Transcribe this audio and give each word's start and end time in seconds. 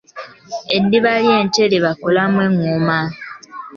Eddiba 0.75 1.11
ly'ente 1.23 1.61
lye 1.71 1.79
bakolamu 1.85 2.37
engoma. 2.47 2.99